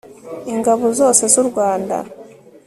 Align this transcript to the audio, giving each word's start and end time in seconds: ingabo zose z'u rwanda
ingabo 0.53 0.85
zose 0.99 1.23
z'u 1.33 1.43
rwanda 1.49 1.97